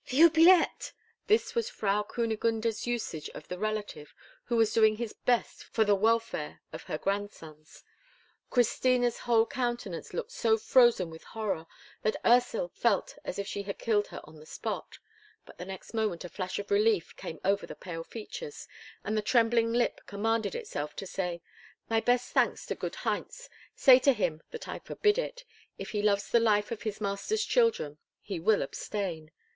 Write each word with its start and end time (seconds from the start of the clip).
"The 0.09 0.23
oubliette!" 0.23 0.93
This 1.27 1.53
was 1.53 1.69
Frau 1.69 2.01
Kunigunde's 2.01 2.87
usage 2.87 3.29
of 3.35 3.47
the 3.47 3.59
relative 3.59 4.15
who 4.45 4.55
was 4.55 4.73
doing 4.73 4.95
his 4.95 5.13
best 5.13 5.63
for 5.65 5.83
the 5.85 5.93
welfare 5.93 6.59
of 6.73 6.81
her 6.85 6.97
grandsons! 6.97 7.83
Christina's 8.49 9.19
whole 9.19 9.45
countenance 9.45 10.11
looked 10.11 10.31
so 10.31 10.57
frozen 10.57 11.11
with 11.11 11.21
horror, 11.23 11.67
that 12.01 12.15
Ursel 12.25 12.69
felt 12.69 13.19
as 13.23 13.37
if 13.37 13.45
she 13.47 13.61
had 13.61 13.77
killed 13.77 14.07
her 14.07 14.19
on 14.23 14.37
the 14.39 14.47
spot; 14.47 14.97
but 15.45 15.59
the 15.59 15.65
next 15.65 15.93
moment 15.93 16.25
a 16.25 16.29
flash 16.29 16.57
of 16.57 16.71
relief 16.71 17.15
came 17.15 17.39
over 17.45 17.67
the 17.67 17.75
pale 17.75 18.03
features, 18.03 18.67
and 19.03 19.15
the 19.15 19.21
trembling 19.21 19.71
lip 19.71 20.01
commanded 20.07 20.55
itself 20.55 20.95
to 20.95 21.05
say, 21.05 21.43
"My 21.89 21.99
best 21.99 22.31
thanks 22.33 22.65
to 22.65 22.73
good 22.73 22.95
Heinz. 22.95 23.51
Say 23.75 23.99
to 23.99 24.13
him 24.13 24.41
that 24.49 24.67
I 24.67 24.79
forbid 24.79 25.19
it. 25.19 25.43
If 25.77 25.91
he 25.91 26.01
loves 26.01 26.27
the 26.31 26.39
life 26.39 26.71
of 26.71 26.81
his 26.81 26.99
master's 26.99 27.45
children, 27.45 27.99
he 28.19 28.39
will 28.39 28.63
abstain! 28.63 29.29